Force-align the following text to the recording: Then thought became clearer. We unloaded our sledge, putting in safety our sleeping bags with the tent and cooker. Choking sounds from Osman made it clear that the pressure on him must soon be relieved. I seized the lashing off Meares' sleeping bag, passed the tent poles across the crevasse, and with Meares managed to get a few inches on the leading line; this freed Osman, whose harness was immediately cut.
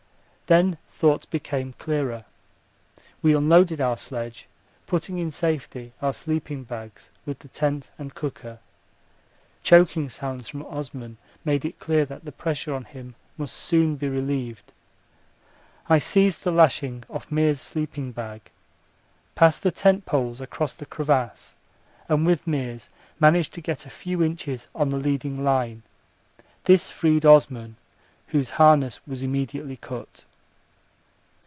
Then 0.47 0.77
thought 0.89 1.29
became 1.29 1.71
clearer. 1.77 2.25
We 3.21 3.33
unloaded 3.33 3.79
our 3.79 3.95
sledge, 3.95 4.49
putting 4.85 5.17
in 5.17 5.31
safety 5.31 5.93
our 6.01 6.11
sleeping 6.11 6.65
bags 6.65 7.09
with 7.25 7.39
the 7.39 7.47
tent 7.47 7.89
and 7.97 8.13
cooker. 8.13 8.59
Choking 9.63 10.09
sounds 10.09 10.49
from 10.49 10.63
Osman 10.65 11.15
made 11.45 11.63
it 11.63 11.79
clear 11.79 12.03
that 12.03 12.25
the 12.25 12.33
pressure 12.33 12.73
on 12.73 12.83
him 12.83 13.15
must 13.37 13.55
soon 13.55 13.95
be 13.95 14.09
relieved. 14.09 14.73
I 15.87 15.99
seized 15.99 16.43
the 16.43 16.51
lashing 16.51 17.05
off 17.09 17.29
Meares' 17.31 17.59
sleeping 17.61 18.11
bag, 18.11 18.41
passed 19.35 19.63
the 19.63 19.71
tent 19.71 20.05
poles 20.05 20.41
across 20.41 20.73
the 20.73 20.85
crevasse, 20.85 21.55
and 22.09 22.25
with 22.25 22.45
Meares 22.45 22.89
managed 23.21 23.53
to 23.53 23.61
get 23.61 23.85
a 23.85 23.89
few 23.89 24.21
inches 24.21 24.67
on 24.75 24.89
the 24.89 24.97
leading 24.99 25.45
line; 25.45 25.83
this 26.65 26.89
freed 26.91 27.25
Osman, 27.25 27.77
whose 28.27 28.49
harness 28.59 28.99
was 29.07 29.21
immediately 29.23 29.77
cut. 29.77 30.25